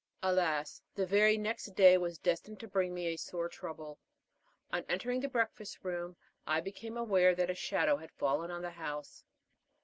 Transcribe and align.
Alas! 0.23 0.81
the 0.95 1.05
very 1.05 1.37
next 1.37 1.75
day 1.75 1.95
was 1.95 2.17
destined 2.17 2.59
to 2.59 2.67
bring 2.67 2.91
me 2.91 3.05
a 3.05 3.17
sore 3.17 3.47
trouble. 3.47 3.99
On 4.73 4.83
entering 4.89 5.19
the 5.19 5.27
breakfast 5.29 5.83
room 5.83 6.15
I 6.47 6.59
became 6.59 6.97
aware 6.97 7.35
that 7.35 7.51
a 7.51 7.53
shadow 7.53 7.97
had 7.97 8.09
fallen 8.11 8.49
on 8.49 8.63
the 8.63 8.71
house. 8.71 9.23